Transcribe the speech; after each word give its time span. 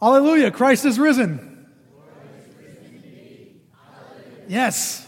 Hallelujah, 0.00 0.50
Christ 0.50 0.84
is 0.84 0.98
risen. 0.98 1.66
Yes, 4.46 5.06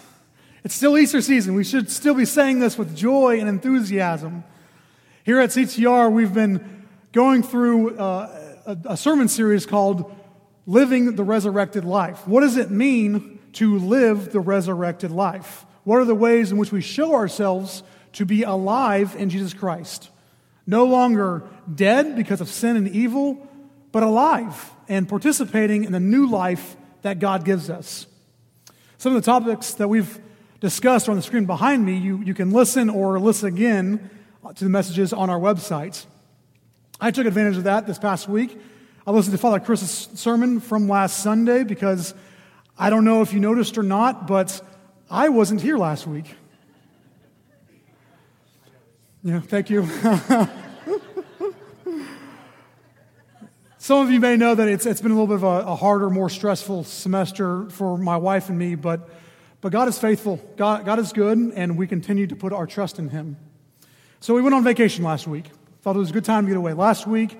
it's 0.64 0.74
still 0.74 0.96
Easter 0.96 1.20
season. 1.20 1.54
We 1.54 1.62
should 1.62 1.90
still 1.90 2.14
be 2.14 2.24
saying 2.24 2.60
this 2.60 2.78
with 2.78 2.96
joy 2.96 3.38
and 3.38 3.50
enthusiasm. 3.50 4.44
Here 5.24 5.40
at 5.40 5.50
CTR, 5.50 6.10
we've 6.10 6.32
been 6.32 6.86
going 7.12 7.42
through 7.42 7.98
uh, 7.98 8.54
a, 8.64 8.92
a 8.92 8.96
sermon 8.96 9.28
series 9.28 9.66
called 9.66 10.10
Living 10.66 11.16
the 11.16 11.22
Resurrected 11.22 11.84
Life. 11.84 12.26
What 12.26 12.40
does 12.40 12.56
it 12.56 12.70
mean 12.70 13.40
to 13.54 13.78
live 13.78 14.32
the 14.32 14.40
resurrected 14.40 15.10
life? 15.10 15.66
What 15.84 15.98
are 15.98 16.06
the 16.06 16.14
ways 16.14 16.50
in 16.50 16.56
which 16.56 16.72
we 16.72 16.80
show 16.80 17.14
ourselves 17.14 17.82
to 18.14 18.24
be 18.24 18.42
alive 18.42 19.14
in 19.18 19.28
Jesus 19.28 19.52
Christ? 19.52 20.08
No 20.66 20.86
longer 20.86 21.44
dead 21.72 22.16
because 22.16 22.40
of 22.40 22.48
sin 22.48 22.76
and 22.76 22.88
evil, 22.88 23.46
but 23.92 24.02
alive 24.02 24.72
and 24.88 25.08
participating 25.08 25.84
in 25.84 25.92
the 25.92 26.00
new 26.00 26.28
life 26.28 26.76
that 27.02 27.18
God 27.18 27.44
gives 27.44 27.70
us. 27.70 28.06
Some 28.96 29.14
of 29.14 29.22
the 29.22 29.26
topics 29.26 29.74
that 29.74 29.88
we've 29.88 30.18
discussed 30.60 31.08
are 31.08 31.12
on 31.12 31.16
the 31.16 31.22
screen 31.22 31.44
behind 31.44 31.84
me. 31.84 31.96
You, 31.96 32.18
you 32.22 32.34
can 32.34 32.50
listen 32.50 32.90
or 32.90 33.20
listen 33.20 33.48
again 33.48 34.10
to 34.54 34.64
the 34.64 34.70
messages 34.70 35.12
on 35.12 35.30
our 35.30 35.38
website. 35.38 36.04
I 37.00 37.10
took 37.10 37.26
advantage 37.26 37.58
of 37.58 37.64
that 37.64 37.86
this 37.86 37.98
past 37.98 38.28
week. 38.28 38.58
I 39.06 39.10
listened 39.10 39.32
to 39.32 39.38
Father 39.38 39.60
Chris's 39.60 40.08
sermon 40.18 40.60
from 40.60 40.88
last 40.88 41.22
Sunday 41.22 41.64
because 41.64 42.14
I 42.76 42.90
don't 42.90 43.04
know 43.04 43.22
if 43.22 43.32
you 43.32 43.40
noticed 43.40 43.78
or 43.78 43.82
not, 43.82 44.26
but 44.26 44.60
I 45.10 45.28
wasn't 45.28 45.60
here 45.60 45.78
last 45.78 46.06
week. 46.06 46.34
Yeah, 49.22 49.40
thank 49.40 49.70
you. 49.70 49.88
Some 53.88 54.00
of 54.00 54.10
you 54.10 54.20
may 54.20 54.36
know 54.36 54.54
that 54.54 54.68
it's, 54.68 54.84
it's 54.84 55.00
been 55.00 55.12
a 55.12 55.14
little 55.14 55.26
bit 55.26 55.36
of 55.36 55.44
a, 55.44 55.70
a, 55.70 55.74
harder, 55.74 56.10
more 56.10 56.28
stressful 56.28 56.84
semester 56.84 57.70
for 57.70 57.96
my 57.96 58.18
wife 58.18 58.50
and 58.50 58.58
me, 58.58 58.74
but, 58.74 59.08
but 59.62 59.72
God 59.72 59.88
is 59.88 59.98
faithful. 59.98 60.36
God, 60.58 60.84
God 60.84 60.98
is 60.98 61.10
good, 61.14 61.38
and 61.38 61.78
we 61.78 61.86
continue 61.86 62.26
to 62.26 62.36
put 62.36 62.52
our 62.52 62.66
trust 62.66 62.98
in 62.98 63.08
Him. 63.08 63.38
So 64.20 64.34
we 64.34 64.42
went 64.42 64.54
on 64.54 64.62
vacation 64.62 65.04
last 65.04 65.26
week. 65.26 65.46
Thought 65.80 65.96
it 65.96 66.00
was 66.00 66.10
a 66.10 66.12
good 66.12 66.26
time 66.26 66.44
to 66.44 66.50
get 66.50 66.58
away. 66.58 66.74
Last 66.74 67.06
week, 67.06 67.34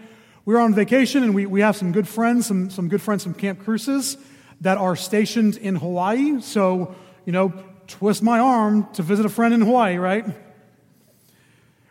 we 0.47 0.55
were 0.55 0.61
on 0.61 0.75
vacation, 0.75 1.23
and 1.23 1.35
we, 1.35 1.45
we 1.45 1.61
have 1.61 1.77
some 1.77 1.93
good 1.93 2.09
friends, 2.09 2.47
some, 2.47 2.71
some 2.71 2.89
good 2.89 3.03
friends 3.03 3.25
from 3.25 3.35
Camp 3.35 3.63
Cruces 3.63 4.17
that 4.63 4.79
are 4.79 4.97
stationed 4.97 5.59
in 5.59 5.77
Hawaii. 5.77 6.41
So, 6.41 6.95
you 7.27 7.33
know, 7.35 7.53
twist 7.89 8.23
my 8.23 8.39
arm 8.39 8.89
to 8.95 9.03
visit 9.03 9.27
a 9.27 9.29
friend 9.29 9.53
in 9.53 9.61
Hawaii, 9.61 9.99
right? 9.99 10.25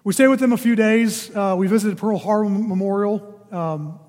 We 0.03 0.13
stayed 0.13 0.30
with 0.30 0.39
them 0.39 0.52
a 0.52 0.58
few 0.58 0.75
days. 0.75 1.30
Uh, 1.30 1.53
we 1.55 1.67
visited 1.67 2.00
Pearl 2.00 2.17
Harbor 2.17 2.50
Memorial. 2.50 3.39
Um, 3.52 4.00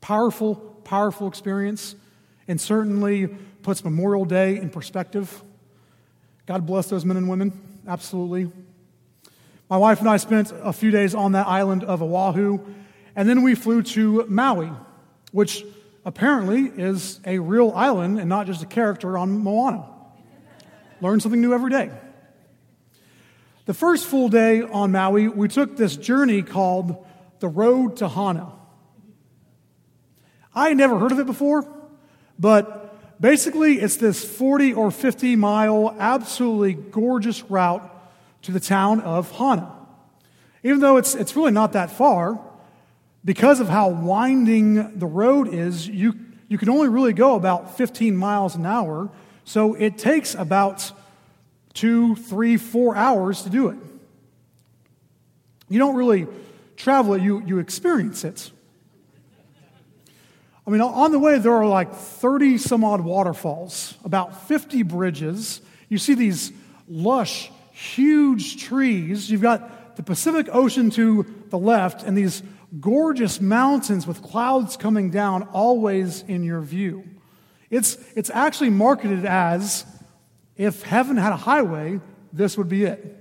Powerful, 0.00 0.54
powerful 0.84 1.28
experience, 1.28 1.94
and 2.46 2.60
certainly 2.60 3.28
puts 3.62 3.84
Memorial 3.84 4.24
Day 4.24 4.56
in 4.56 4.70
perspective. 4.70 5.42
God 6.46 6.66
bless 6.66 6.88
those 6.88 7.04
men 7.04 7.16
and 7.16 7.28
women, 7.28 7.52
absolutely. 7.86 8.50
My 9.68 9.76
wife 9.76 10.00
and 10.00 10.08
I 10.08 10.16
spent 10.16 10.52
a 10.62 10.72
few 10.72 10.90
days 10.90 11.14
on 11.14 11.32
that 11.32 11.46
island 11.46 11.84
of 11.84 12.02
Oahu, 12.02 12.60
and 13.14 13.28
then 13.28 13.42
we 13.42 13.54
flew 13.54 13.82
to 13.82 14.24
Maui, 14.28 14.70
which 15.32 15.64
apparently 16.06 16.72
is 16.74 17.20
a 17.26 17.38
real 17.38 17.72
island 17.72 18.18
and 18.18 18.28
not 18.28 18.46
just 18.46 18.62
a 18.62 18.66
character 18.66 19.18
on 19.18 19.30
Moana. 19.30 19.84
Learn 21.02 21.20
something 21.20 21.40
new 21.40 21.52
every 21.52 21.70
day. 21.70 21.90
The 23.66 23.74
first 23.74 24.06
full 24.06 24.30
day 24.30 24.62
on 24.62 24.92
Maui, 24.92 25.28
we 25.28 25.48
took 25.48 25.76
this 25.76 25.96
journey 25.96 26.40
called 26.42 27.04
the 27.40 27.48
Road 27.48 27.98
to 27.98 28.08
Hana. 28.08 28.52
I 30.58 30.74
never 30.74 30.98
heard 30.98 31.12
of 31.12 31.20
it 31.20 31.26
before, 31.26 31.64
but 32.36 33.20
basically 33.20 33.80
it's 33.80 33.96
this 33.96 34.24
40 34.24 34.74
or 34.74 34.90
50 34.90 35.36
mile, 35.36 35.94
absolutely 36.00 36.74
gorgeous 36.74 37.44
route 37.44 37.88
to 38.42 38.50
the 38.50 38.58
town 38.58 39.00
of 39.02 39.30
Hana. 39.30 39.70
Even 40.64 40.80
though 40.80 40.96
it's, 40.96 41.14
it's 41.14 41.36
really 41.36 41.52
not 41.52 41.74
that 41.74 41.92
far, 41.92 42.40
because 43.24 43.60
of 43.60 43.68
how 43.68 43.88
winding 43.88 44.98
the 44.98 45.06
road 45.06 45.54
is, 45.54 45.86
you, 45.86 46.14
you 46.48 46.58
can 46.58 46.68
only 46.68 46.88
really 46.88 47.12
go 47.12 47.36
about 47.36 47.76
15 47.76 48.16
miles 48.16 48.56
an 48.56 48.66
hour. 48.66 49.10
So 49.44 49.74
it 49.74 49.96
takes 49.96 50.34
about 50.34 50.90
two, 51.72 52.16
three, 52.16 52.56
four 52.56 52.96
hours 52.96 53.42
to 53.42 53.50
do 53.50 53.68
it. 53.68 53.76
You 55.68 55.78
don't 55.78 55.94
really 55.94 56.26
travel 56.76 57.14
it, 57.14 57.22
you, 57.22 57.44
you 57.46 57.58
experience 57.60 58.24
it. 58.24 58.50
I 60.68 60.70
mean, 60.70 60.82
on 60.82 61.12
the 61.12 61.18
way, 61.18 61.38
there 61.38 61.54
are 61.54 61.66
like 61.66 61.94
30 61.94 62.58
some 62.58 62.84
odd 62.84 63.00
waterfalls, 63.00 63.94
about 64.04 64.46
50 64.48 64.82
bridges. 64.82 65.62
You 65.88 65.96
see 65.96 66.12
these 66.12 66.52
lush, 66.86 67.50
huge 67.72 68.62
trees. 68.62 69.30
You've 69.30 69.40
got 69.40 69.96
the 69.96 70.02
Pacific 70.02 70.46
Ocean 70.54 70.90
to 70.90 71.24
the 71.48 71.56
left, 71.56 72.02
and 72.02 72.14
these 72.14 72.42
gorgeous 72.80 73.40
mountains 73.40 74.06
with 74.06 74.20
clouds 74.20 74.76
coming 74.76 75.08
down 75.08 75.44
always 75.54 76.20
in 76.28 76.42
your 76.42 76.60
view. 76.60 77.02
It's, 77.70 77.96
it's 78.14 78.28
actually 78.28 78.68
marketed 78.68 79.24
as 79.24 79.86
if 80.58 80.82
heaven 80.82 81.16
had 81.16 81.32
a 81.32 81.36
highway, 81.36 81.98
this 82.30 82.58
would 82.58 82.68
be 82.68 82.84
it. 82.84 83.16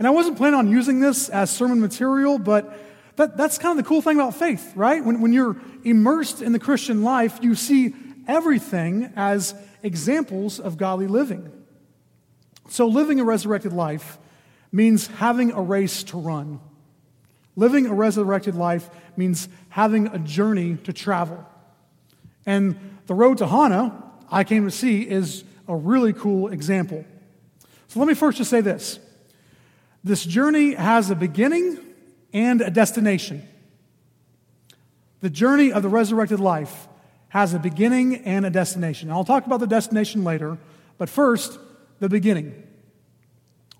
And 0.00 0.08
I 0.08 0.10
wasn't 0.10 0.36
planning 0.36 0.58
on 0.58 0.68
using 0.68 0.98
this 0.98 1.28
as 1.28 1.48
sermon 1.48 1.80
material, 1.80 2.40
but 2.40 2.76
that, 3.18 3.36
that's 3.36 3.58
kind 3.58 3.76
of 3.76 3.84
the 3.84 3.88
cool 3.88 4.00
thing 4.00 4.16
about 4.16 4.36
faith, 4.36 4.72
right? 4.76 5.04
When, 5.04 5.20
when 5.20 5.32
you're 5.32 5.56
immersed 5.82 6.40
in 6.40 6.52
the 6.52 6.60
Christian 6.60 7.02
life, 7.02 7.40
you 7.42 7.56
see 7.56 7.92
everything 8.28 9.12
as 9.16 9.56
examples 9.82 10.60
of 10.60 10.76
godly 10.76 11.08
living. 11.08 11.50
So, 12.68 12.86
living 12.86 13.18
a 13.18 13.24
resurrected 13.24 13.72
life 13.72 14.18
means 14.70 15.08
having 15.08 15.50
a 15.50 15.60
race 15.60 16.04
to 16.04 16.18
run. 16.18 16.60
Living 17.56 17.86
a 17.86 17.94
resurrected 17.94 18.54
life 18.54 18.88
means 19.16 19.48
having 19.70 20.06
a 20.06 20.18
journey 20.20 20.76
to 20.84 20.92
travel. 20.92 21.44
And 22.46 22.98
the 23.06 23.14
road 23.14 23.38
to 23.38 23.48
Hana, 23.48 24.00
I 24.30 24.44
came 24.44 24.64
to 24.64 24.70
see, 24.70 25.02
is 25.02 25.42
a 25.66 25.74
really 25.74 26.12
cool 26.12 26.48
example. 26.52 27.04
So, 27.88 27.98
let 27.98 28.06
me 28.06 28.14
first 28.14 28.38
just 28.38 28.50
say 28.50 28.60
this 28.60 29.00
this 30.04 30.24
journey 30.24 30.74
has 30.74 31.10
a 31.10 31.16
beginning 31.16 31.87
and 32.32 32.60
a 32.60 32.70
destination. 32.70 33.46
The 35.20 35.30
journey 35.30 35.72
of 35.72 35.82
the 35.82 35.88
resurrected 35.88 36.40
life 36.40 36.88
has 37.30 37.54
a 37.54 37.58
beginning 37.58 38.16
and 38.24 38.46
a 38.46 38.50
destination. 38.50 39.10
I'll 39.10 39.24
talk 39.24 39.46
about 39.46 39.60
the 39.60 39.66
destination 39.66 40.24
later, 40.24 40.58
but 40.96 41.08
first, 41.08 41.58
the 42.00 42.08
beginning. 42.08 42.62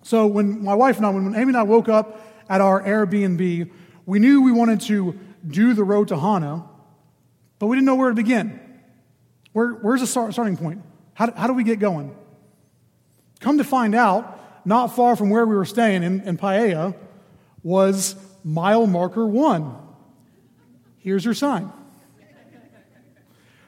So, 0.02 0.26
when 0.26 0.62
my 0.62 0.74
wife 0.74 0.96
and 0.96 1.06
I, 1.06 1.10
when 1.10 1.34
Amy 1.34 1.48
and 1.48 1.56
I 1.56 1.62
woke 1.62 1.88
up 1.88 2.20
at 2.48 2.60
our 2.60 2.82
Airbnb, 2.82 3.70
we 4.06 4.18
knew 4.18 4.42
we 4.42 4.52
wanted 4.52 4.80
to 4.82 5.18
do 5.46 5.74
the 5.74 5.84
road 5.84 6.08
to 6.08 6.18
Hana, 6.18 6.64
but 7.58 7.66
we 7.66 7.76
didn't 7.76 7.86
know 7.86 7.94
where 7.94 8.08
to 8.08 8.14
begin. 8.14 8.58
Where, 9.52 9.72
where's 9.72 10.00
the 10.00 10.06
start, 10.06 10.32
starting 10.32 10.56
point? 10.56 10.82
How, 11.14 11.32
how 11.32 11.46
do 11.46 11.52
we 11.52 11.64
get 11.64 11.78
going? 11.78 12.14
Come 13.40 13.58
to 13.58 13.64
find 13.64 13.94
out, 13.94 14.66
not 14.66 14.94
far 14.96 15.16
from 15.16 15.30
where 15.30 15.46
we 15.46 15.54
were 15.54 15.64
staying 15.64 16.02
in, 16.02 16.20
in 16.22 16.94
was 17.62 18.14
mile 18.48 18.86
marker 18.86 19.26
one. 19.26 19.76
Here's 20.98 21.24
your 21.24 21.34
sign. 21.34 21.70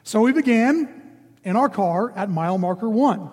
So 0.03 0.21
we 0.21 0.33
began 0.33 1.01
in 1.43 1.55
our 1.55 1.69
car 1.69 2.11
at 2.15 2.29
mile 2.29 2.57
marker 2.57 2.89
one. 2.89 3.29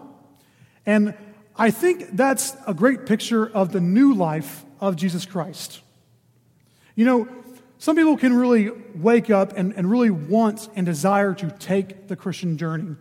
And 0.85 1.15
I 1.57 1.71
think 1.71 2.11
that's 2.13 2.55
a 2.67 2.75
great 2.75 3.07
picture 3.07 3.49
of 3.49 3.73
the 3.73 3.81
new 3.81 4.15
life 4.15 4.65
of 4.81 4.97
Jesus 4.97 5.27
Christ. 5.27 5.81
You 6.95 7.05
know, 7.05 7.29
some 7.79 7.97
people 7.97 8.17
can 8.17 8.35
really 8.35 8.71
wake 8.95 9.31
up 9.31 9.57
and, 9.57 9.73
and 9.73 9.91
really 9.91 10.11
want 10.11 10.69
and 10.77 10.85
desire 10.85 11.33
to 11.35 11.51
take 11.51 12.09
the 12.09 12.17
Christian 12.17 12.59
journey. 12.59 12.97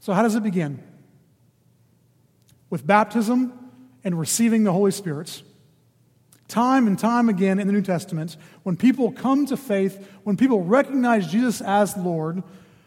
So, 0.00 0.12
how 0.12 0.22
does 0.22 0.34
it 0.34 0.42
begin? 0.42 0.82
With 2.70 2.86
baptism 2.86 3.52
and 4.04 4.18
receiving 4.18 4.64
the 4.64 4.72
Holy 4.72 4.90
Spirit. 4.90 5.42
Time 6.48 6.86
and 6.86 6.98
time 6.98 7.28
again 7.28 7.58
in 7.58 7.66
the 7.66 7.72
New 7.72 7.82
Testament, 7.82 8.36
when 8.62 8.76
people 8.76 9.10
come 9.10 9.46
to 9.46 9.56
faith, 9.56 10.08
when 10.22 10.36
people 10.36 10.62
recognize 10.62 11.26
Jesus 11.26 11.60
as 11.60 11.96
Lord, 11.96 12.42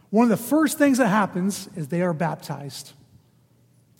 one 0.10 0.24
of 0.24 0.30
the 0.30 0.38
first 0.38 0.78
things 0.78 0.98
that 0.98 1.08
happens 1.08 1.70
is 1.76 1.88
they 1.88 2.02
are 2.02 2.14
baptized. 2.14 2.94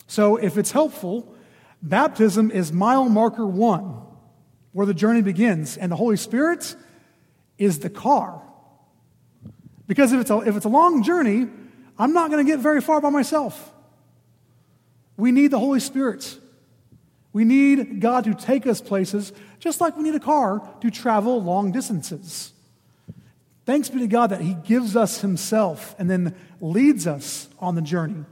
So, 0.06 0.36
if 0.36 0.56
it's 0.56 0.72
helpful, 0.72 1.34
baptism 1.82 2.50
is 2.50 2.72
mile 2.72 3.08
marker 3.08 3.46
one, 3.46 3.96
where 4.72 4.86
the 4.86 4.94
journey 4.94 5.22
begins, 5.22 5.76
and 5.76 5.92
the 5.92 5.96
Holy 5.96 6.16
Spirit 6.16 6.74
is 7.58 7.80
the 7.80 7.90
car. 7.90 8.42
Because 9.86 10.12
if 10.12 10.20
it's 10.20 10.30
a, 10.30 10.38
if 10.38 10.56
it's 10.56 10.64
a 10.64 10.70
long 10.70 11.02
journey, 11.02 11.46
I'm 11.98 12.12
not 12.12 12.30
going 12.30 12.44
to 12.44 12.50
get 12.50 12.60
very 12.60 12.80
far 12.80 13.00
by 13.00 13.10
myself. 13.10 13.72
We 15.16 15.32
need 15.32 15.48
the 15.50 15.58
Holy 15.58 15.80
Spirit. 15.80 16.38
We 17.32 17.44
need 17.44 18.00
God 18.00 18.24
to 18.24 18.34
take 18.34 18.66
us 18.66 18.80
places, 18.80 19.32
just 19.58 19.80
like 19.80 19.96
we 19.96 20.02
need 20.02 20.14
a 20.14 20.20
car 20.20 20.68
to 20.80 20.90
travel 20.90 21.42
long 21.42 21.70
distances. 21.70 22.52
Thanks 23.66 23.88
be 23.88 24.00
to 24.00 24.08
God 24.08 24.30
that 24.30 24.40
He 24.40 24.54
gives 24.54 24.96
us 24.96 25.20
Himself 25.20 25.94
and 25.98 26.10
then 26.10 26.34
leads 26.60 27.06
us 27.06 27.48
on 27.60 27.76
the 27.76 27.82
journey. 27.82 28.24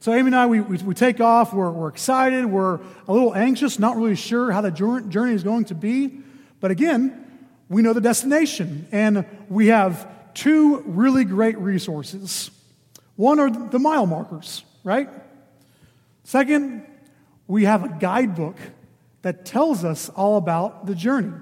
So, 0.00 0.14
Amy 0.14 0.28
and 0.28 0.36
I, 0.36 0.46
we, 0.46 0.60
we, 0.60 0.78
we 0.78 0.94
take 0.94 1.20
off. 1.20 1.52
We're, 1.52 1.70
we're 1.70 1.88
excited. 1.88 2.46
We're 2.46 2.76
a 3.08 3.12
little 3.12 3.34
anxious, 3.34 3.78
not 3.78 3.96
really 3.96 4.14
sure 4.14 4.52
how 4.52 4.60
the 4.60 4.70
journey 4.70 5.34
is 5.34 5.42
going 5.42 5.66
to 5.66 5.74
be. 5.74 6.20
But 6.60 6.70
again, 6.70 7.26
we 7.68 7.82
know 7.82 7.92
the 7.92 8.00
destination. 8.00 8.86
And 8.92 9.26
we 9.48 9.66
have 9.66 10.08
two 10.34 10.82
really 10.86 11.24
great 11.24 11.58
resources. 11.58 12.50
One 13.16 13.40
are 13.40 13.50
the 13.50 13.80
mile 13.80 14.06
markers, 14.06 14.64
right? 14.84 15.10
Second, 16.22 16.86
we 17.48 17.64
have 17.64 17.82
a 17.82 17.88
guidebook 17.88 18.56
that 19.22 19.44
tells 19.44 19.84
us 19.84 20.08
all 20.10 20.36
about 20.36 20.86
the 20.86 20.94
journey. 20.94 21.32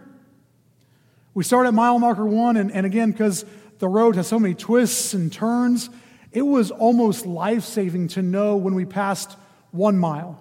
We 1.35 1.44
start 1.44 1.67
at 1.67 1.75
mile 1.75 1.99
marker 1.99 2.25
one, 2.25 2.56
and, 2.56 2.73
and 2.73 2.87
again, 2.87 3.11
because 3.11 3.44
the 3.79 3.88
road 3.88 4.17
has 4.17 4.26
so 4.26 4.38
many 4.38 4.55
twists 4.55 5.12
and 5.12 5.31
turns, 5.31 5.91
it 6.32 6.43
was 6.43 6.70
almost 6.70 7.26
life 7.26 7.64
saving 7.64 8.08
to 8.08 8.23
know 8.23 8.56
when 8.56 8.75
we 8.75 8.87
passed 8.87 9.37
one 9.73 9.99
mile 9.99 10.41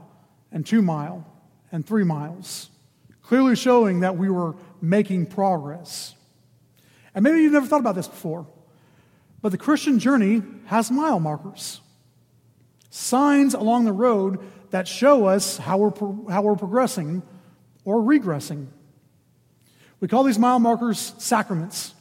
and 0.52 0.66
two 0.66 0.82
mile 0.82 1.26
and 1.72 1.86
three 1.86 2.06
miles, 2.06 2.70
clearly 3.22 3.56
showing 3.56 4.02
that 4.02 4.18
we 4.18 4.30
were 4.30 4.56
making 4.82 5.26
progress. 5.26 6.16
And 7.14 7.24
maybe 7.24 7.42
you've 7.42 7.54
never 7.54 7.66
thought 7.66 7.82
about 7.82 7.96
this 7.96 8.08
before, 8.08 8.48
but 9.42 9.50
the 9.50 9.58
Christian 9.58 10.00
journey 10.00 10.44
has 10.66 10.92
mile 10.92 11.20
markers, 11.20 11.82
signs 12.90 13.54
along 13.54 13.86
the 13.86 13.92
road 13.92 14.40
that 14.76 14.90
show 14.90 15.26
us 15.26 15.56
how 15.56 15.78
we're, 15.78 16.30
how 16.30 16.42
we're 16.42 16.58
progressing 16.58 17.24
or 17.86 18.02
regressing. 18.02 18.68
We 20.02 20.10
call 20.10 20.24
these 20.24 20.38
mile 20.38 20.60
markers 20.60 21.14
sacraments 21.18 21.94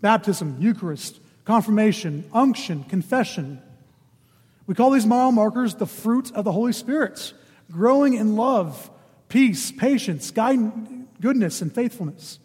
baptism, 0.00 0.58
Eucharist, 0.60 1.18
confirmation, 1.44 2.30
unction, 2.32 2.84
confession. 2.84 3.60
We 4.68 4.76
call 4.76 4.90
these 4.90 5.04
mile 5.04 5.32
markers 5.32 5.74
the 5.74 5.86
fruit 5.86 6.30
of 6.30 6.44
the 6.44 6.52
Holy 6.52 6.72
Spirit, 6.72 7.32
growing 7.72 8.14
in 8.14 8.36
love, 8.36 8.88
peace, 9.28 9.72
patience, 9.72 10.30
guidance, 10.30 11.08
goodness, 11.20 11.60
and 11.60 11.74
faithfulness. 11.74 12.38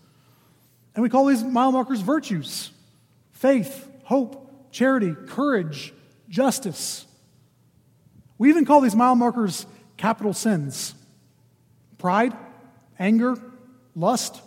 And 0.95 1.03
we 1.03 1.09
call 1.09 1.25
these 1.25 1.43
mile 1.43 1.71
markers 1.71 2.01
virtues 2.01 2.71
faith, 3.33 3.87
hope, 4.05 4.71
charity, 4.71 5.13
courage, 5.27 5.93
justice. 6.29 7.05
We 8.39 8.49
even 8.49 8.65
call 8.65 8.81
these 8.81 8.95
mile 8.95 9.15
markers 9.15 9.67
capital 9.97 10.33
sins 10.33 10.95
pride, 11.99 12.33
anger, 12.97 13.35
lust, 13.95 14.41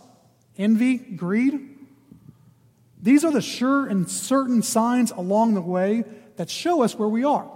envy, 0.57 0.97
greed. 0.97 1.69
These 3.01 3.23
are 3.23 3.31
the 3.31 3.41
sure 3.41 3.85
and 3.85 4.09
certain 4.09 4.63
signs 4.63 5.11
along 5.11 5.53
the 5.53 5.61
way 5.61 6.03
that 6.37 6.49
show 6.49 6.81
us 6.81 6.95
where 6.95 7.07
we 7.07 7.23
are, 7.23 7.47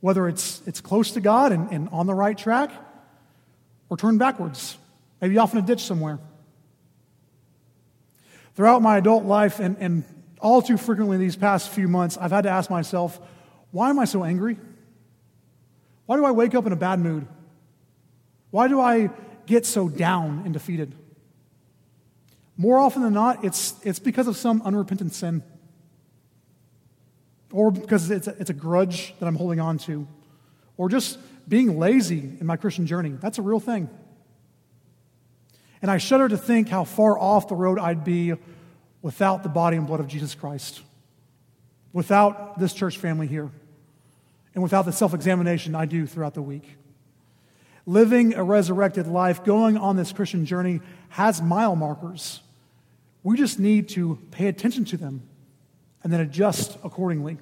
whether 0.00 0.26
it's, 0.26 0.60
it's 0.66 0.80
close 0.80 1.12
to 1.12 1.20
God 1.20 1.52
and, 1.52 1.70
and 1.70 1.88
on 1.90 2.06
the 2.06 2.14
right 2.14 2.36
track 2.36 2.72
or 3.88 3.96
turned 3.96 4.18
backwards, 4.18 4.76
maybe 5.20 5.38
off 5.38 5.52
in 5.52 5.60
a 5.60 5.62
ditch 5.62 5.84
somewhere. 5.84 6.18
Throughout 8.56 8.82
my 8.82 8.98
adult 8.98 9.24
life 9.24 9.60
and, 9.60 9.76
and 9.78 10.04
all 10.40 10.62
too 10.62 10.76
frequently 10.76 11.18
these 11.18 11.36
past 11.36 11.68
few 11.68 11.86
months, 11.86 12.16
I've 12.16 12.32
had 12.32 12.42
to 12.42 12.50
ask 12.50 12.70
myself, 12.70 13.20
why 13.70 13.90
am 13.90 14.00
I 14.00 14.04
so 14.04 14.24
angry? 14.24 14.56
Why 16.08 16.16
do 16.16 16.24
I 16.24 16.30
wake 16.30 16.54
up 16.54 16.64
in 16.64 16.72
a 16.72 16.76
bad 16.76 17.00
mood? 17.00 17.28
Why 18.50 18.66
do 18.66 18.80
I 18.80 19.10
get 19.44 19.66
so 19.66 19.90
down 19.90 20.40
and 20.46 20.54
defeated? 20.54 20.94
More 22.56 22.78
often 22.78 23.02
than 23.02 23.12
not, 23.12 23.44
it's, 23.44 23.74
it's 23.84 23.98
because 23.98 24.26
of 24.26 24.34
some 24.34 24.62
unrepentant 24.62 25.12
sin. 25.12 25.42
Or 27.52 27.70
because 27.70 28.10
it's 28.10 28.26
a, 28.26 28.34
it's 28.40 28.48
a 28.48 28.54
grudge 28.54 29.14
that 29.18 29.26
I'm 29.26 29.34
holding 29.34 29.60
on 29.60 29.76
to. 29.80 30.08
Or 30.78 30.88
just 30.88 31.18
being 31.46 31.78
lazy 31.78 32.38
in 32.40 32.46
my 32.46 32.56
Christian 32.56 32.86
journey. 32.86 33.10
That's 33.10 33.36
a 33.36 33.42
real 33.42 33.60
thing. 33.60 33.90
And 35.82 35.90
I 35.90 35.98
shudder 35.98 36.26
to 36.26 36.38
think 36.38 36.70
how 36.70 36.84
far 36.84 37.18
off 37.18 37.48
the 37.48 37.54
road 37.54 37.78
I'd 37.78 38.02
be 38.02 38.32
without 39.02 39.42
the 39.42 39.50
body 39.50 39.76
and 39.76 39.86
blood 39.86 40.00
of 40.00 40.08
Jesus 40.08 40.34
Christ, 40.34 40.80
without 41.92 42.58
this 42.58 42.72
church 42.72 42.96
family 42.96 43.26
here, 43.26 43.50
and 44.54 44.62
without 44.62 44.84
the 44.84 44.92
self 44.92 45.14
examination 45.14 45.74
I 45.74 45.84
do 45.86 46.06
throughout 46.06 46.34
the 46.34 46.42
week 46.42 46.76
living 47.88 48.34
a 48.34 48.44
resurrected 48.44 49.06
life, 49.06 49.42
going 49.44 49.78
on 49.78 49.96
this 49.96 50.12
Christian 50.12 50.44
journey, 50.44 50.80
has 51.08 51.40
mile 51.40 51.74
markers. 51.74 52.42
We 53.22 53.38
just 53.38 53.58
need 53.58 53.88
to 53.90 54.18
pay 54.30 54.46
attention 54.46 54.84
to 54.86 54.98
them 54.98 55.22
and 56.04 56.12
then 56.12 56.20
adjust 56.20 56.76
accordingly. 56.84 57.38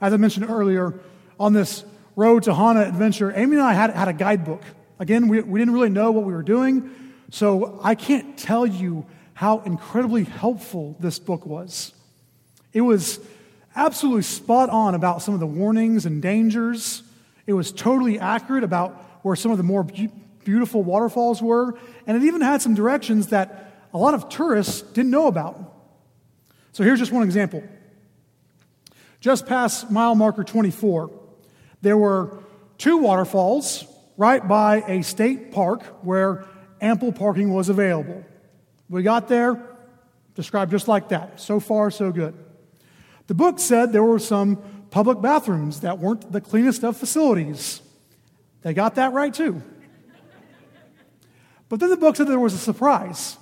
As 0.00 0.12
I 0.12 0.16
mentioned 0.16 0.50
earlier, 0.50 0.98
on 1.38 1.52
this 1.52 1.84
road 2.16 2.42
to 2.42 2.54
Hana 2.54 2.80
adventure, 2.80 3.32
Amy 3.34 3.56
and 3.56 3.64
I 3.64 3.72
had, 3.72 3.90
had 3.90 4.08
a 4.08 4.12
guidebook. 4.12 4.62
Again, 4.98 5.28
we, 5.28 5.40
we 5.40 5.60
didn't 5.60 5.72
really 5.72 5.88
know 5.88 6.10
what 6.10 6.24
we 6.24 6.32
were 6.32 6.42
doing, 6.42 6.90
so 7.30 7.78
I 7.84 7.94
can't 7.94 8.36
tell 8.36 8.66
you 8.66 9.06
how 9.34 9.60
incredibly 9.60 10.24
helpful 10.24 10.96
this 10.98 11.20
book 11.20 11.46
was. 11.46 11.92
It 12.72 12.80
was 12.80 13.20
absolutely 13.76 14.22
spot 14.22 14.70
on 14.70 14.94
about 14.94 15.22
some 15.22 15.34
of 15.34 15.40
the 15.40 15.46
warnings 15.46 16.06
and 16.06 16.22
dangers 16.22 17.02
it 17.46 17.52
was 17.52 17.72
totally 17.72 18.18
accurate 18.18 18.64
about 18.64 18.92
where 19.22 19.36
some 19.36 19.50
of 19.50 19.58
the 19.58 19.64
more 19.64 19.86
beautiful 20.44 20.82
waterfalls 20.82 21.42
were, 21.42 21.78
and 22.06 22.16
it 22.16 22.26
even 22.26 22.40
had 22.40 22.62
some 22.62 22.74
directions 22.74 23.28
that 23.28 23.72
a 23.92 23.98
lot 23.98 24.14
of 24.14 24.28
tourists 24.28 24.82
didn't 24.82 25.10
know 25.10 25.26
about. 25.26 25.72
So 26.72 26.82
here's 26.84 26.98
just 26.98 27.12
one 27.12 27.22
example. 27.22 27.62
Just 29.20 29.46
past 29.46 29.90
mile 29.90 30.14
marker 30.14 30.44
24, 30.44 31.10
there 31.82 31.96
were 31.96 32.38
two 32.78 32.98
waterfalls 32.98 33.84
right 34.16 34.46
by 34.46 34.82
a 34.82 35.02
state 35.02 35.52
park 35.52 35.82
where 36.02 36.46
ample 36.80 37.12
parking 37.12 37.52
was 37.52 37.68
available. 37.68 38.24
We 38.88 39.02
got 39.02 39.28
there, 39.28 39.62
described 40.34 40.70
just 40.70 40.88
like 40.88 41.08
that. 41.08 41.40
So 41.40 41.60
far, 41.60 41.90
so 41.90 42.12
good. 42.12 42.34
The 43.26 43.34
book 43.34 43.58
said 43.58 43.92
there 43.92 44.04
were 44.04 44.18
some 44.18 44.56
public 44.90 45.20
bathrooms 45.20 45.80
that 45.80 45.98
weren't 45.98 46.30
the 46.30 46.40
cleanest 46.40 46.84
of 46.84 46.96
facilities. 46.96 47.80
They 48.62 48.74
got 48.74 48.96
that 48.96 49.12
right 49.12 49.32
too. 49.32 49.62
But 51.68 51.80
then 51.80 51.90
the 51.90 51.96
book 51.96 52.16
said 52.16 52.28
there 52.28 52.38
was 52.38 52.54
a 52.54 52.58
surprise. 52.58 53.36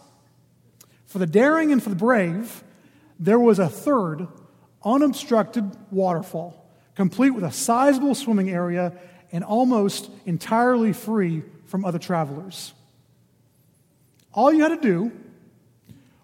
For 1.07 1.19
the 1.19 1.27
daring 1.27 1.73
and 1.73 1.83
for 1.83 1.91
the 1.91 1.97
brave, 1.97 2.63
there 3.19 3.39
was 3.39 3.59
a 3.59 3.69
third 3.69 4.27
unobstructed 4.85 5.71
waterfall, 5.91 6.67
complete 6.95 7.31
with 7.31 7.45
a 7.45 7.53
sizable 7.53 8.15
swimming 8.15 8.51
area 8.51 8.93
and 9.31 9.45
almost 9.45 10.11
entirely 10.27 10.93
free 10.93 11.43
from 11.67 11.85
other 11.85 11.99
travelers. 11.99 12.73
All 14.33 14.53
you 14.53 14.63
had 14.63 14.81
to 14.81 14.81
do 14.81 15.13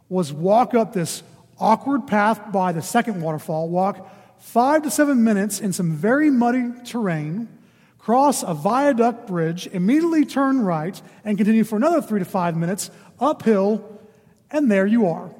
was 0.09 0.33
walk 0.33 0.75
up 0.75 0.93
this 0.93 1.23
awkward 1.61 2.07
path 2.07 2.53
by 2.53 2.73
the 2.73 2.83
second 2.83 3.21
waterfall, 3.21 3.69
walk 3.69 4.11
five 4.38 4.83
to 4.83 4.91
seven 4.91 5.25
minutes 5.25 5.61
in 5.61 5.73
some 5.73 5.93
very 5.93 6.31
muddy 6.31 6.73
terrain, 6.85 7.49
cross 7.99 8.43
a 8.43 8.55
viaduct 8.55 9.27
bridge, 9.27 9.67
immediately 9.69 10.25
turn 10.25 10.61
right, 10.61 11.00
and 11.25 11.37
continue 11.37 11.65
for 11.65 11.77
another 11.77 12.00
three 12.00 12.21
to 12.21 12.25
five 12.25 12.57
minutes 12.57 12.91
uphill, 13.21 14.00
and 14.50 14.71
there 14.71 14.87
you 14.87 15.07
are. 15.09 15.31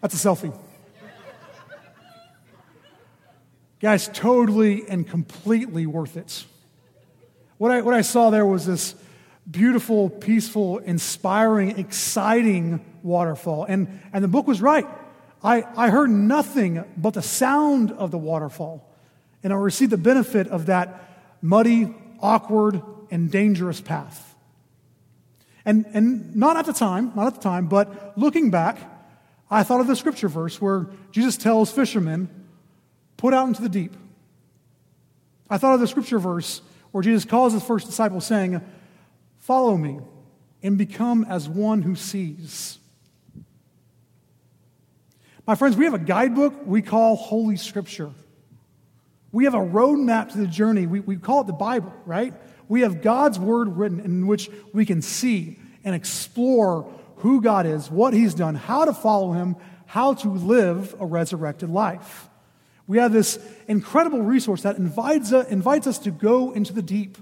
That's 0.00 0.14
a 0.14 0.28
selfie. 0.28 0.56
Guys, 3.80 4.08
totally 4.08 4.86
and 4.88 5.08
completely 5.08 5.86
worth 5.86 6.16
it. 6.16 6.44
What 7.58 7.70
I, 7.70 7.80
what 7.82 7.94
I 7.94 8.00
saw 8.00 8.30
there 8.30 8.44
was 8.46 8.66
this 8.66 8.94
beautiful, 9.50 10.10
peaceful, 10.10 10.78
inspiring, 10.78 11.78
exciting 11.78 12.84
waterfall. 13.02 13.64
And, 13.64 14.00
and 14.12 14.22
the 14.22 14.28
book 14.28 14.46
was 14.46 14.60
right. 14.60 14.86
I, 15.42 15.64
I 15.76 15.90
heard 15.90 16.10
nothing 16.10 16.84
but 16.96 17.14
the 17.14 17.22
sound 17.22 17.92
of 17.92 18.10
the 18.10 18.18
waterfall. 18.18 18.86
And 19.42 19.52
I 19.52 19.56
received 19.56 19.90
the 19.90 19.98
benefit 19.98 20.48
of 20.48 20.66
that 20.66 21.08
muddy, 21.40 21.94
awkward, 22.20 22.82
and 23.10 23.30
dangerous 23.30 23.80
path. 23.80 24.34
And, 25.64 25.86
and 25.92 26.36
not 26.36 26.56
at 26.56 26.66
the 26.66 26.72
time, 26.72 27.12
not 27.14 27.26
at 27.26 27.34
the 27.34 27.40
time, 27.40 27.66
but 27.68 28.16
looking 28.16 28.50
back, 28.50 28.78
I 29.50 29.62
thought 29.62 29.80
of 29.80 29.86
the 29.86 29.96
scripture 29.96 30.28
verse 30.28 30.60
where 30.60 30.86
Jesus 31.10 31.36
tells 31.36 31.72
fishermen, 31.72 32.28
put 33.16 33.34
out 33.34 33.48
into 33.48 33.62
the 33.62 33.68
deep. 33.68 33.94
I 35.48 35.58
thought 35.58 35.74
of 35.74 35.80
the 35.80 35.88
scripture 35.88 36.18
verse 36.18 36.62
where 36.92 37.02
Jesus 37.02 37.24
calls 37.24 37.52
his 37.52 37.64
first 37.64 37.86
disciples 37.86 38.26
saying, 38.26 38.60
Follow 39.40 39.76
me 39.76 39.98
and 40.62 40.78
become 40.78 41.24
as 41.28 41.48
one 41.48 41.82
who 41.82 41.96
sees. 41.96 42.78
My 45.46 45.54
friends, 45.54 45.76
we 45.76 45.84
have 45.84 45.94
a 45.94 45.98
guidebook 45.98 46.54
we 46.64 46.82
call 46.82 47.16
Holy 47.16 47.56
Scripture. 47.56 48.12
We 49.32 49.44
have 49.44 49.54
a 49.54 49.58
roadmap 49.58 50.32
to 50.32 50.38
the 50.38 50.46
journey. 50.46 50.86
We, 50.86 51.00
we 51.00 51.16
call 51.16 51.40
it 51.40 51.46
the 51.46 51.52
Bible, 51.52 51.92
right? 52.04 52.34
We 52.68 52.82
have 52.82 53.02
God's 53.02 53.38
word 53.38 53.76
written 53.76 54.00
in 54.00 54.26
which 54.26 54.50
we 54.72 54.84
can 54.84 55.02
see 55.02 55.58
and 55.82 55.94
explore 55.94 56.92
who 57.16 57.40
God 57.40 57.66
is, 57.66 57.90
what 57.90 58.12
He's 58.12 58.34
done, 58.34 58.54
how 58.54 58.84
to 58.84 58.92
follow 58.92 59.32
Him, 59.32 59.56
how 59.86 60.14
to 60.14 60.28
live 60.28 60.94
a 61.00 61.06
resurrected 61.06 61.70
life. 61.70 62.28
We 62.86 62.98
have 62.98 63.12
this 63.12 63.38
incredible 63.68 64.20
resource 64.20 64.62
that 64.62 64.76
invites, 64.76 65.32
uh, 65.32 65.46
invites 65.48 65.86
us 65.86 65.98
to 66.00 66.10
go 66.10 66.52
into 66.52 66.72
the 66.72 66.82
deep, 66.82 67.18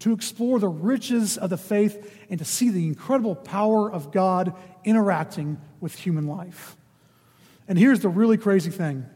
to 0.00 0.12
explore 0.12 0.58
the 0.58 0.68
riches 0.68 1.38
of 1.38 1.50
the 1.50 1.56
faith, 1.56 2.12
and 2.28 2.38
to 2.38 2.44
see 2.44 2.70
the 2.70 2.86
incredible 2.86 3.34
power 3.34 3.90
of 3.90 4.12
God 4.12 4.54
interacting 4.84 5.60
with 5.80 5.94
human 5.94 6.26
life. 6.26 6.76
And 7.68 7.78
here's 7.78 8.00
the 8.00 8.08
really 8.08 8.36
crazy 8.36 8.70
thing 8.70 9.06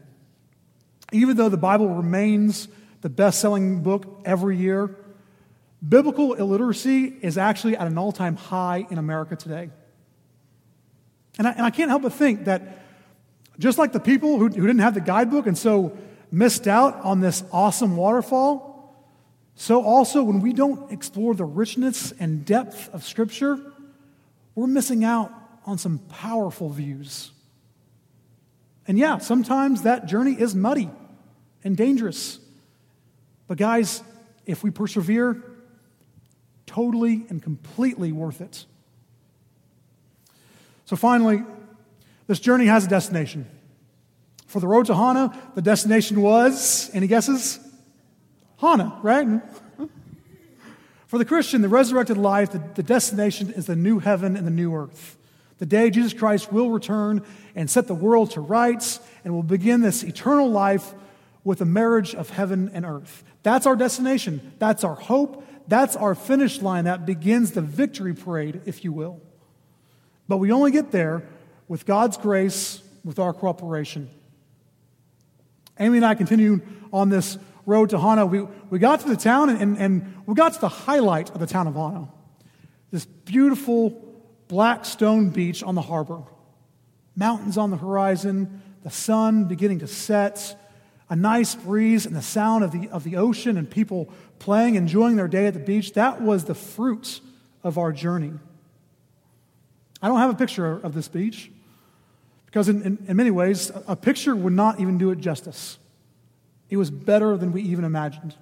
even 1.11 1.37
though 1.37 1.49
the 1.49 1.57
Bible 1.57 1.87
remains 1.87 2.67
the 3.01 3.09
best 3.09 3.39
selling 3.39 3.81
book 3.81 4.21
every 4.25 4.57
year, 4.57 4.95
biblical 5.87 6.33
illiteracy 6.33 7.05
is 7.21 7.37
actually 7.37 7.75
at 7.77 7.87
an 7.87 7.97
all 7.97 8.11
time 8.11 8.35
high 8.35 8.85
in 8.89 8.97
America 8.97 9.35
today. 9.35 9.69
And 11.37 11.47
I, 11.47 11.51
and 11.51 11.61
I, 11.61 11.69
can't 11.69 11.89
help 11.89 12.03
but 12.03 12.13
think 12.13 12.45
that 12.45 12.83
just 13.57 13.77
like 13.77 13.93
the 13.93 13.99
people 13.99 14.37
who, 14.37 14.49
who 14.49 14.67
didn't 14.67 14.79
have 14.79 14.93
the 14.93 15.01
guidebook 15.01 15.47
and 15.47 15.57
so 15.57 15.97
missed 16.31 16.67
out 16.67 16.99
on 17.01 17.21
this 17.21 17.43
awesome 17.51 17.95
waterfall, 17.95 18.68
so 19.61 19.83
also 19.83 20.23
when 20.23 20.39
we 20.39 20.53
don't 20.53 20.89
explore 20.89 21.35
the 21.35 21.43
richness 21.43 22.13
and 22.13 22.45
depth 22.45 22.89
of 22.93 23.03
Scripture, 23.03 23.59
we're 24.55 24.67
missing 24.67 25.03
out 25.03 25.33
on 25.65 25.77
some 25.77 25.99
powerful 25.99 26.69
views. 26.69 27.31
And 28.87 28.97
yeah, 28.97 29.17
sometimes 29.17 29.81
that 29.81 30.05
journey 30.05 30.31
is 30.31 30.55
muddy 30.55 30.89
and 31.61 31.75
dangerous. 31.75 32.39
But 33.49 33.57
guys, 33.57 34.01
if 34.45 34.63
we 34.63 34.71
persevere, 34.71 35.43
totally 36.65 37.25
and 37.27 37.43
completely 37.43 38.13
worth 38.13 38.39
it. 38.39 38.63
So 40.85 40.95
finally, 40.95 41.43
this 42.27 42.39
journey 42.39 42.67
has 42.67 42.85
a 42.85 42.87
destination. 42.87 43.45
For 44.47 44.61
the 44.61 44.67
road 44.69 44.85
to 44.85 44.95
Hana, 44.95 45.37
the 45.55 45.61
destination 45.61 46.21
was, 46.21 46.89
any 46.93 47.07
guesses? 47.07 47.59
Hana, 48.59 48.99
right? 49.01 49.41
For 51.07 51.17
the 51.17 51.25
Christian, 51.25 51.61
the 51.61 51.69
resurrected 51.69 52.17
life, 52.17 52.51
the, 52.51 52.63
the 52.75 52.83
destination 52.83 53.51
is 53.51 53.65
the 53.65 53.75
new 53.75 53.99
heaven 53.99 54.37
and 54.37 54.45
the 54.45 54.51
new 54.51 54.75
earth 54.75 55.17
the 55.59 55.65
day 55.65 55.89
Jesus 55.89 56.13
Christ 56.13 56.51
will 56.51 56.71
return 56.71 57.21
and 57.53 57.69
set 57.69 57.87
the 57.87 57.93
world 57.93 58.31
to 58.31 58.41
rights 58.41 58.99
and 59.23 59.33
will 59.33 59.43
begin 59.43 59.81
this 59.81 60.03
eternal 60.03 60.49
life 60.49 60.93
with 61.43 61.61
a 61.61 61.65
marriage 61.65 62.15
of 62.15 62.29
heaven 62.29 62.71
and 62.73 62.85
earth. 62.85 63.23
That's 63.43 63.65
our 63.65 63.75
destination. 63.75 64.53
That's 64.57 64.83
our 64.83 64.95
hope. 64.95 65.45
That's 65.67 65.95
our 65.95 66.15
finish 66.15 66.61
line. 66.61 66.85
That 66.85 67.05
begins 67.05 67.51
the 67.51 67.61
victory 67.61 68.13
parade, 68.13 68.61
if 68.65 68.83
you 68.83 68.93
will. 68.93 69.21
But 70.27 70.37
we 70.37 70.51
only 70.51 70.71
get 70.71 70.91
there 70.91 71.23
with 71.67 71.85
God's 71.85 72.17
grace, 72.17 72.81
with 73.03 73.19
our 73.19 73.33
cooperation. 73.33 74.09
Amy 75.77 75.97
and 75.97 76.05
I 76.05 76.15
continue 76.15 76.61
on 76.91 77.09
this 77.09 77.37
road 77.69 77.91
to 77.91 77.99
Hana. 77.99 78.25
We, 78.25 78.41
we 78.69 78.79
got 78.79 78.99
to 79.01 79.07
the 79.07 79.15
town 79.15 79.49
and, 79.49 79.61
and, 79.61 79.77
and 79.77 80.13
we 80.25 80.33
got 80.33 80.53
to 80.53 80.59
the 80.59 80.69
highlight 80.69 81.29
of 81.29 81.39
the 81.39 81.45
town 81.45 81.67
of 81.67 81.75
Hana. 81.75 82.09
This 82.91 83.05
beautiful 83.05 83.91
black 84.47 84.83
stone 84.83 85.29
beach 85.29 85.61
on 85.63 85.75
the 85.75 85.81
harbor, 85.81 86.23
mountains 87.15 87.57
on 87.57 87.69
the 87.69 87.77
horizon, 87.77 88.61
the 88.83 88.89
sun 88.89 89.45
beginning 89.45 89.79
to 89.79 89.87
set, 89.87 90.59
a 91.09 91.15
nice 91.15 91.55
breeze, 91.55 92.05
and 92.05 92.15
the 92.15 92.21
sound 92.21 92.63
of 92.63 92.71
the, 92.71 92.89
of 92.89 93.03
the 93.03 93.15
ocean 93.15 93.57
and 93.57 93.69
people 93.69 94.09
playing, 94.39 94.75
enjoying 94.75 95.15
their 95.15 95.27
day 95.27 95.45
at 95.45 95.53
the 95.53 95.59
beach. 95.59 95.93
That 95.93 96.21
was 96.21 96.45
the 96.45 96.55
fruit 96.55 97.21
of 97.63 97.77
our 97.77 97.91
journey. 97.91 98.33
I 100.01 100.07
don't 100.07 100.19
have 100.19 100.31
a 100.31 100.35
picture 100.35 100.79
of 100.79 100.93
this 100.93 101.07
beach 101.07 101.51
because, 102.45 102.69
in, 102.69 102.81
in, 102.81 103.05
in 103.07 103.17
many 103.17 103.31
ways, 103.31 103.71
a 103.87 103.95
picture 103.95 104.35
would 104.35 104.53
not 104.53 104.79
even 104.79 104.97
do 104.97 105.11
it 105.11 105.19
justice. 105.19 105.77
It 106.69 106.77
was 106.77 106.91
better 106.91 107.35
than 107.37 107.51
we 107.51 107.61
even 107.63 107.83
imagined, 107.83 108.35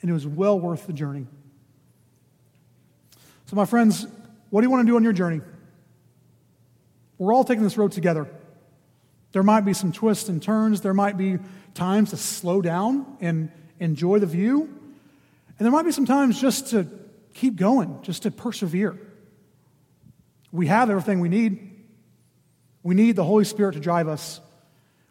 and 0.00 0.10
it 0.10 0.14
was 0.14 0.26
well 0.26 0.58
worth 0.58 0.86
the 0.86 0.92
journey. 0.92 1.26
So, 3.46 3.56
my 3.56 3.64
friends, 3.64 4.06
what 4.50 4.60
do 4.60 4.66
you 4.66 4.70
want 4.70 4.86
to 4.86 4.90
do 4.90 4.96
on 4.96 5.02
your 5.02 5.12
journey? 5.12 5.40
We're 7.18 7.34
all 7.34 7.44
taking 7.44 7.64
this 7.64 7.76
road 7.76 7.92
together. 7.92 8.28
There 9.32 9.42
might 9.42 9.62
be 9.62 9.72
some 9.72 9.92
twists 9.92 10.28
and 10.28 10.42
turns. 10.42 10.80
There 10.80 10.94
might 10.94 11.16
be 11.16 11.38
times 11.74 12.10
to 12.10 12.16
slow 12.16 12.62
down 12.62 13.16
and 13.20 13.50
enjoy 13.80 14.20
the 14.20 14.26
view. 14.26 14.62
And 14.62 15.66
there 15.66 15.72
might 15.72 15.84
be 15.84 15.92
some 15.92 16.06
times 16.06 16.40
just 16.40 16.68
to 16.68 16.86
keep 17.34 17.56
going, 17.56 17.98
just 18.02 18.22
to 18.22 18.30
persevere. 18.30 18.98
We 20.52 20.68
have 20.68 20.88
everything 20.88 21.20
we 21.20 21.28
need. 21.28 21.74
We 22.82 22.94
need 22.94 23.16
the 23.16 23.24
Holy 23.24 23.44
Spirit 23.44 23.74
to 23.74 23.80
drive 23.80 24.08
us. 24.08 24.40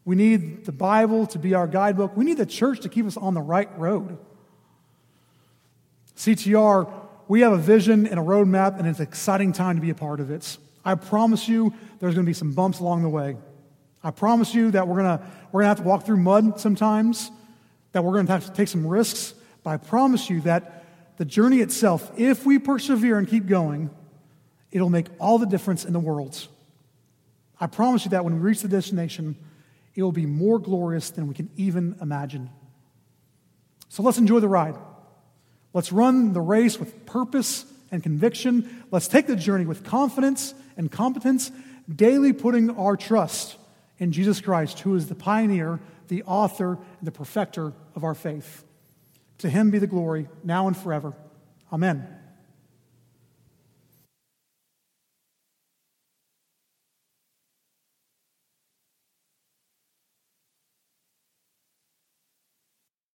We 0.07 0.15
need 0.15 0.63
the 0.63 0.71
Bible 0.71 1.27
to 1.27 1.37
be 1.37 1.53
our 1.53 1.67
guidebook. 1.67 2.15
We 2.15 2.23
need 2.23 2.37
the 2.37 2.45
church 2.45 2.79
to 2.79 2.89
keep 2.89 3.05
us 3.05 3.17
on 3.17 3.33
the 3.33 3.41
right 3.41 3.69
road. 3.77 4.17
CTR 6.15 6.89
we 7.27 7.41
have 7.41 7.51
a 7.51 7.57
vision 7.57 8.07
and 8.07 8.17
a 8.17 8.23
roadmap, 8.23 8.79
and 8.79 8.87
it's 8.87 8.99
an 8.99 9.03
exciting 9.03 9.51
time 9.51 9.75
to 9.75 9.81
be 9.81 9.89
a 9.89 9.95
part 9.95 10.21
of 10.21 10.31
it. 10.31 10.57
I 10.85 10.95
promise 10.95 11.49
you 11.49 11.73
there's 11.99 12.13
going 12.13 12.25
to 12.25 12.29
be 12.29 12.33
some 12.33 12.53
bumps 12.53 12.79
along 12.79 13.01
the 13.01 13.09
way. 13.09 13.35
I 14.01 14.11
promise 14.11 14.55
you 14.55 14.71
that 14.71 14.87
we're 14.87 15.01
going 15.01 15.17
to, 15.17 15.25
we're 15.51 15.63
going 15.63 15.65
to 15.65 15.69
have 15.75 15.77
to 15.79 15.83
walk 15.83 16.05
through 16.05 16.17
mud 16.17 16.57
sometimes, 16.57 17.29
that 17.91 18.01
we're 18.01 18.13
going 18.13 18.27
to 18.27 18.31
have 18.31 18.45
to 18.45 18.53
take 18.53 18.69
some 18.69 18.87
risks, 18.87 19.33
but 19.61 19.71
I 19.71 19.77
promise 19.77 20.29
you 20.29 20.39
that 20.41 20.85
the 21.17 21.25
journey 21.25 21.59
itself, 21.59 22.09
if 22.17 22.45
we 22.45 22.59
persevere 22.59 23.17
and 23.17 23.27
keep 23.27 23.45
going, 23.45 23.89
it'll 24.71 24.89
make 24.89 25.07
all 25.19 25.37
the 25.37 25.45
difference 25.45 25.83
in 25.83 25.91
the 25.91 25.99
world. 25.99 26.47
I 27.59 27.67
promise 27.67 28.05
you 28.05 28.11
that 28.11 28.23
when 28.23 28.35
we 28.35 28.39
reach 28.39 28.61
the 28.61 28.69
destination, 28.69 29.35
it 29.97 30.03
will 30.03 30.13
be 30.13 30.27
more 30.27 30.59
glorious 30.59 31.09
than 31.09 31.27
we 31.27 31.33
can 31.33 31.49
even 31.57 31.97
imagine. 31.99 32.51
So 33.89 34.03
let's 34.03 34.19
enjoy 34.19 34.39
the 34.39 34.47
ride. 34.47 34.75
Let's 35.73 35.91
run 35.91 36.33
the 36.33 36.39
race 36.39 36.79
with 36.79 37.07
purpose 37.07 37.65
and 37.91 38.03
conviction. 38.03 38.85
Let's 38.91 39.07
take 39.07 39.25
the 39.25 39.35
journey 39.35 39.65
with 39.65 39.83
confidence 39.83 40.53
and 40.77 40.91
competence, 40.91 41.51
daily 41.93 42.31
putting 42.31 42.69
our 42.77 42.95
trust 42.95 43.57
in 43.97 44.11
Jesus 44.11 44.39
Christ, 44.39 44.81
who 44.81 44.95
is 44.95 45.07
the 45.07 45.15
pioneer, 45.15 45.79
the 46.09 46.21
author, 46.23 46.73
and 46.73 47.07
the 47.07 47.11
perfecter 47.11 47.73
of 47.95 48.03
our 48.03 48.13
faith. 48.13 48.63
To 49.39 49.49
him 49.49 49.71
be 49.71 49.79
the 49.79 49.87
glory, 49.87 50.27
now 50.43 50.67
and 50.67 50.77
forever. 50.77 51.13
Amen. 51.73 52.16